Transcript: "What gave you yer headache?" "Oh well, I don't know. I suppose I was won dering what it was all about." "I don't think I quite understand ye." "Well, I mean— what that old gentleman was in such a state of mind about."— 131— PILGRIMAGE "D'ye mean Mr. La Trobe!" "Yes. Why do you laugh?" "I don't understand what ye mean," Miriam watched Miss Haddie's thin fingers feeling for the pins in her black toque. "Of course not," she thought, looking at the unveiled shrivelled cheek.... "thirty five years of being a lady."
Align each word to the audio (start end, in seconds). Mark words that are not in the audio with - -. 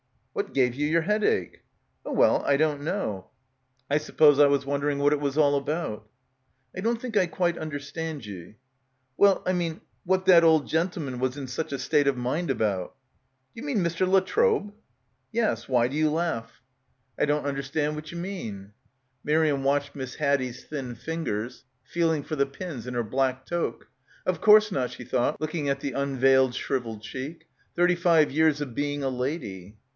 "What 0.33 0.53
gave 0.53 0.73
you 0.73 0.87
yer 0.87 1.01
headache?" 1.01 1.61
"Oh 2.05 2.13
well, 2.13 2.41
I 2.45 2.57
don't 2.57 2.81
know. 2.81 3.29
I 3.87 3.97
suppose 3.99 4.39
I 4.39 4.47
was 4.47 4.65
won 4.65 4.79
dering 4.79 4.97
what 4.97 5.13
it 5.13 5.19
was 5.19 5.37
all 5.37 5.55
about." 5.55 6.07
"I 6.75 6.79
don't 6.79 6.99
think 6.99 7.15
I 7.15 7.27
quite 7.27 7.57
understand 7.57 8.25
ye." 8.25 8.55
"Well, 9.17 9.43
I 9.45 9.53
mean— 9.53 9.81
what 10.05 10.25
that 10.25 10.43
old 10.43 10.67
gentleman 10.67 11.19
was 11.19 11.37
in 11.37 11.45
such 11.47 11.71
a 11.71 11.77
state 11.77 12.07
of 12.07 12.17
mind 12.17 12.49
about."— 12.49 12.95
131— 13.53 13.53
PILGRIMAGE 13.53 13.53
"D'ye 13.53 13.65
mean 13.65 13.85
Mr. 13.85 14.11
La 14.11 14.19
Trobe!" 14.25 14.73
"Yes. 15.33 15.69
Why 15.69 15.87
do 15.87 15.95
you 15.97 16.09
laugh?" 16.09 16.61
"I 17.19 17.25
don't 17.25 17.45
understand 17.45 17.93
what 17.93 18.11
ye 18.11 18.17
mean," 18.17 18.71
Miriam 19.23 19.63
watched 19.63 19.95
Miss 19.95 20.15
Haddie's 20.15 20.63
thin 20.63 20.95
fingers 20.95 21.65
feeling 21.83 22.23
for 22.23 22.35
the 22.35 22.47
pins 22.47 22.87
in 22.87 22.95
her 22.95 23.03
black 23.03 23.45
toque. 23.45 23.85
"Of 24.25 24.41
course 24.41 24.71
not," 24.71 24.89
she 24.89 25.03
thought, 25.03 25.39
looking 25.39 25.69
at 25.69 25.81
the 25.81 25.91
unveiled 25.91 26.55
shrivelled 26.55 27.03
cheek.... 27.03 27.45
"thirty 27.75 27.95
five 27.95 28.31
years 28.31 28.61
of 28.61 28.73
being 28.73 29.03
a 29.03 29.09
lady." 29.09 29.75